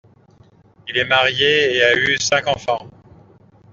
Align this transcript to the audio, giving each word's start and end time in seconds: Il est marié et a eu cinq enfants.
Il 0.87 0.97
est 0.97 1.05
marié 1.05 1.75
et 1.75 1.83
a 1.83 1.95
eu 1.95 2.17
cinq 2.17 2.47
enfants. 2.47 2.87